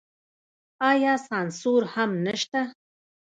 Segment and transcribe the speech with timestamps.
[0.91, 2.61] آیا سانسور هم نشته؟